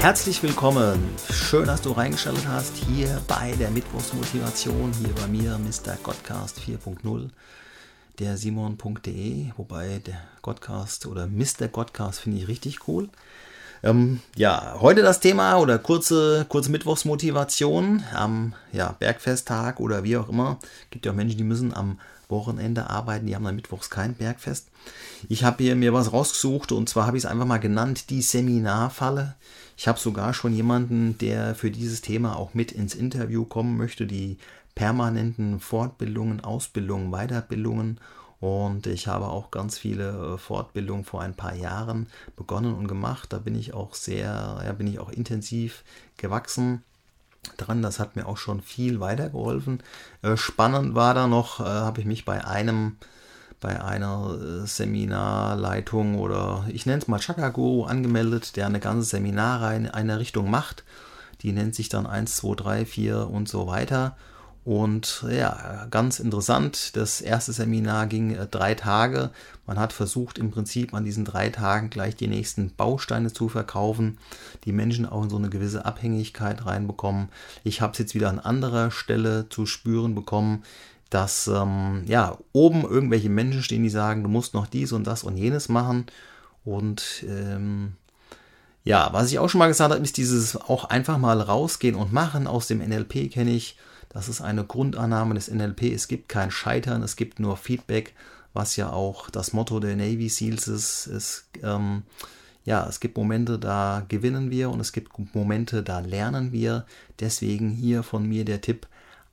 Herzlich 0.00 0.44
willkommen. 0.44 1.02
Schön, 1.28 1.66
dass 1.66 1.82
du 1.82 1.90
reingeschaltet 1.90 2.46
hast 2.46 2.76
hier 2.76 3.20
bei 3.26 3.52
der 3.58 3.68
Mittwochsmotivation, 3.70 4.92
hier 4.92 5.12
bei 5.12 5.26
mir, 5.26 5.58
Mr. 5.58 5.96
Godcast 6.00 6.60
4.0, 6.60 7.28
der 8.20 8.36
Simon.de, 8.36 9.50
wobei 9.56 9.98
der 9.98 10.22
Godcast 10.40 11.06
oder 11.06 11.26
Mr. 11.26 11.66
Godcast 11.66 12.20
finde 12.20 12.38
ich 12.38 12.46
richtig 12.46 12.86
cool. 12.86 13.08
Ähm, 13.82 14.20
ja, 14.36 14.76
heute 14.80 15.02
das 15.02 15.20
Thema 15.20 15.58
oder 15.58 15.78
kurze, 15.78 16.46
kurze 16.48 16.70
Mittwochsmotivation 16.70 18.02
am 18.12 18.54
ja, 18.72 18.96
Bergfesttag 18.98 19.80
oder 19.80 20.02
wie 20.04 20.16
auch 20.16 20.28
immer. 20.28 20.58
Gibt 20.90 21.06
ja 21.06 21.12
auch 21.12 21.16
Menschen, 21.16 21.38
die 21.38 21.44
müssen 21.44 21.72
am 21.74 21.98
Wochenende 22.28 22.90
arbeiten, 22.90 23.26
die 23.26 23.34
haben 23.34 23.44
dann 23.44 23.56
mittwochs 23.56 23.88
kein 23.88 24.14
Bergfest. 24.14 24.68
Ich 25.28 25.44
habe 25.44 25.62
hier 25.62 25.76
mir 25.76 25.92
was 25.92 26.12
rausgesucht 26.12 26.72
und 26.72 26.88
zwar 26.88 27.06
habe 27.06 27.16
ich 27.16 27.24
es 27.24 27.30
einfach 27.30 27.46
mal 27.46 27.58
genannt, 27.58 28.10
die 28.10 28.20
Seminarfalle. 28.20 29.34
Ich 29.76 29.88
habe 29.88 29.98
sogar 29.98 30.34
schon 30.34 30.52
jemanden, 30.52 31.16
der 31.18 31.54
für 31.54 31.70
dieses 31.70 32.00
Thema 32.00 32.36
auch 32.36 32.52
mit 32.52 32.72
ins 32.72 32.94
Interview 32.94 33.44
kommen 33.44 33.76
möchte, 33.76 34.06
die 34.06 34.38
permanenten 34.74 35.60
Fortbildungen, 35.60 36.42
Ausbildungen, 36.42 37.10
Weiterbildungen 37.10 37.98
und 38.40 38.86
ich 38.86 39.08
habe 39.08 39.28
auch 39.28 39.50
ganz 39.50 39.78
viele 39.78 40.34
äh, 40.34 40.38
Fortbildungen 40.38 41.04
vor 41.04 41.22
ein 41.22 41.34
paar 41.34 41.54
Jahren 41.54 42.06
begonnen 42.36 42.74
und 42.74 42.86
gemacht. 42.86 43.32
Da 43.32 43.38
bin 43.38 43.56
ich 43.56 43.74
auch 43.74 43.94
sehr, 43.94 44.62
ja, 44.64 44.72
bin 44.72 44.86
ich 44.86 45.00
auch 45.00 45.10
intensiv 45.10 45.82
gewachsen 46.16 46.84
dran. 47.56 47.82
Das 47.82 47.98
hat 47.98 48.14
mir 48.14 48.26
auch 48.26 48.36
schon 48.36 48.60
viel 48.60 49.00
weitergeholfen. 49.00 49.82
Äh, 50.22 50.36
spannend 50.36 50.94
war 50.94 51.14
da 51.14 51.26
noch, 51.26 51.60
äh, 51.60 51.64
habe 51.64 52.00
ich 52.00 52.06
mich 52.06 52.24
bei 52.24 52.44
einem 52.44 52.96
bei 53.60 53.82
einer 53.82 54.66
Seminarleitung 54.68 56.16
oder 56.20 56.64
ich 56.68 56.86
nenne 56.86 57.02
es 57.02 57.08
mal 57.08 57.18
Chakra 57.18 57.48
Guru 57.48 57.86
angemeldet, 57.86 58.54
der 58.54 58.66
eine 58.66 58.78
ganze 58.78 59.08
Seminarreihe 59.08 59.78
in 59.78 59.88
einer 59.88 60.20
Richtung 60.20 60.48
macht. 60.48 60.84
Die 61.42 61.50
nennt 61.50 61.74
sich 61.74 61.88
dann 61.88 62.06
1, 62.06 62.36
2, 62.36 62.54
3, 62.54 62.86
4 62.86 63.28
und 63.28 63.48
so 63.48 63.66
weiter. 63.66 64.16
Und 64.68 65.24
ja, 65.30 65.86
ganz 65.90 66.20
interessant. 66.20 66.94
Das 66.94 67.22
erste 67.22 67.54
Seminar 67.54 68.06
ging 68.06 68.34
äh, 68.34 68.46
drei 68.46 68.74
Tage. 68.74 69.30
Man 69.66 69.78
hat 69.78 69.94
versucht, 69.94 70.36
im 70.36 70.50
Prinzip 70.50 70.92
an 70.92 71.06
diesen 71.06 71.24
drei 71.24 71.48
Tagen 71.48 71.88
gleich 71.88 72.16
die 72.16 72.26
nächsten 72.26 72.74
Bausteine 72.76 73.32
zu 73.32 73.48
verkaufen, 73.48 74.18
die 74.64 74.72
Menschen 74.72 75.06
auch 75.06 75.22
in 75.22 75.30
so 75.30 75.38
eine 75.38 75.48
gewisse 75.48 75.86
Abhängigkeit 75.86 76.66
reinbekommen. 76.66 77.30
Ich 77.64 77.80
habe 77.80 77.92
es 77.94 77.98
jetzt 77.98 78.14
wieder 78.14 78.28
an 78.28 78.38
anderer 78.38 78.90
Stelle 78.90 79.48
zu 79.48 79.64
spüren 79.64 80.14
bekommen, 80.14 80.64
dass 81.08 81.46
ähm, 81.46 82.02
ja 82.06 82.36
oben 82.52 82.82
irgendwelche 82.82 83.30
Menschen 83.30 83.62
stehen, 83.62 83.84
die 83.84 83.88
sagen, 83.88 84.22
du 84.22 84.28
musst 84.28 84.52
noch 84.52 84.66
dies 84.66 84.92
und 84.92 85.06
das 85.06 85.22
und 85.22 85.38
jenes 85.38 85.70
machen. 85.70 86.04
Und 86.66 87.24
ähm, 87.26 87.94
ja, 88.84 89.14
was 89.14 89.32
ich 89.32 89.38
auch 89.38 89.48
schon 89.48 89.60
mal 89.60 89.68
gesagt 89.68 89.94
habe, 89.94 90.04
ist 90.04 90.18
dieses 90.18 90.56
auch 90.56 90.84
einfach 90.84 91.16
mal 91.16 91.40
rausgehen 91.40 91.94
und 91.94 92.12
machen. 92.12 92.46
Aus 92.46 92.66
dem 92.66 92.86
NLP 92.86 93.32
kenne 93.32 93.52
ich 93.52 93.78
das 94.08 94.28
ist 94.28 94.40
eine 94.40 94.64
Grundannahme 94.64 95.34
des 95.34 95.50
NLP. 95.50 95.82
Es 95.92 96.08
gibt 96.08 96.28
kein 96.28 96.50
Scheitern, 96.50 97.02
es 97.02 97.16
gibt 97.16 97.40
nur 97.40 97.56
Feedback, 97.56 98.14
was 98.52 98.76
ja 98.76 98.90
auch 98.90 99.30
das 99.30 99.52
Motto 99.52 99.80
der 99.80 99.96
Navy 99.96 100.28
Seals 100.28 100.68
ist. 100.68 101.06
Es, 101.06 101.48
ähm, 101.62 102.02
ja, 102.64 102.86
es 102.88 103.00
gibt 103.00 103.16
Momente, 103.16 103.58
da 103.58 104.04
gewinnen 104.08 104.50
wir 104.50 104.70
und 104.70 104.80
es 104.80 104.92
gibt 104.92 105.12
Momente, 105.34 105.82
da 105.82 106.00
lernen 106.00 106.52
wir. 106.52 106.86
Deswegen 107.20 107.70
hier 107.70 108.02
von 108.02 108.26
mir 108.26 108.44
der 108.44 108.60
Tipp, 108.60 108.86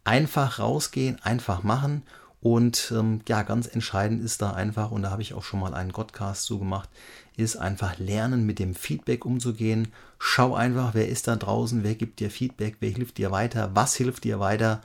einfach 0.04 0.60
rausgehen, 0.60 1.22
einfach 1.22 1.64
machen. 1.64 2.04
Und 2.42 2.94
ähm, 2.96 3.22
ja, 3.28 3.42
ganz 3.42 3.68
entscheidend 3.68 4.24
ist 4.24 4.42
da 4.42 4.52
einfach, 4.52 4.92
und 4.92 5.02
da 5.02 5.10
habe 5.10 5.22
ich 5.22 5.34
auch 5.34 5.44
schon 5.44 5.60
mal 5.60 5.74
einen 5.74 5.92
Podcast 5.92 6.44
zu 6.44 6.60
gemacht, 6.60 6.90
ist 7.38 7.56
einfach 7.56 7.98
lernen, 7.98 8.46
mit 8.46 8.60
dem 8.60 8.76
Feedback 8.76 9.26
umzugehen. 9.26 9.88
Schau 10.20 10.54
einfach, 10.56 10.94
wer 10.94 11.10
ist 11.10 11.28
da 11.28 11.36
draußen, 11.36 11.84
wer 11.84 11.96
gibt 11.96 12.20
dir 12.20 12.30
Feedback, 12.30 12.78
wer 12.80 12.92
hilft 12.92 13.18
dir 13.18 13.32
weiter, 13.32 13.72
was 13.74 13.96
hilft 13.96 14.24
dir 14.24 14.40
weiter 14.40 14.82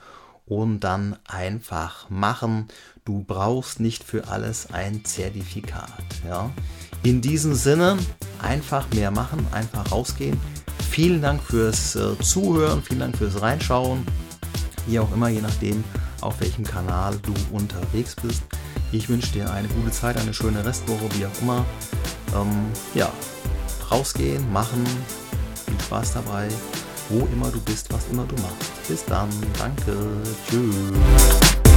und 0.46 0.80
dann 0.80 1.16
einfach 1.26 2.10
machen. 2.10 2.66
Du 3.04 3.22
brauchst 3.22 3.78
nicht 3.78 4.02
für 4.02 4.28
alles 4.28 4.72
ein 4.72 5.04
Zertifikat. 5.04 6.02
Ja? 6.26 6.50
In 7.02 7.20
diesem 7.20 7.54
Sinne, 7.54 7.98
einfach 8.42 8.90
mehr 8.92 9.10
machen, 9.10 9.46
einfach 9.52 9.92
rausgehen. 9.92 10.38
Vielen 10.90 11.22
Dank 11.22 11.40
fürs 11.42 11.94
äh, 11.94 12.18
Zuhören, 12.18 12.82
vielen 12.82 13.00
Dank 13.00 13.16
fürs 13.16 13.40
Reinschauen. 13.40 14.04
Wie 14.86 14.98
auch 14.98 15.12
immer, 15.12 15.28
je 15.28 15.40
nachdem, 15.40 15.84
auf 16.20 16.40
welchem 16.40 16.64
Kanal 16.64 17.18
du 17.22 17.34
unterwegs 17.52 18.16
bist. 18.16 18.42
Ich 18.92 19.08
wünsche 19.08 19.32
dir 19.32 19.50
eine 19.52 19.68
gute 19.68 19.90
Zeit, 19.90 20.16
eine 20.16 20.34
schöne 20.34 20.64
Restwoche, 20.64 21.08
wie 21.16 21.26
auch 21.26 21.42
immer. 21.42 21.64
Ähm, 22.34 22.66
ja, 22.94 23.10
rausgehen, 23.90 24.52
machen, 24.52 24.84
viel 25.66 25.80
Spaß 25.80 26.14
dabei, 26.14 26.48
wo 27.08 27.28
immer 27.32 27.50
du 27.50 27.60
bist, 27.60 27.92
was 27.92 28.08
immer 28.10 28.24
du 28.24 28.34
machst. 28.42 28.88
Bis 28.88 29.04
dann, 29.04 29.28
danke, 29.58 29.96
tschüss. 30.48 31.69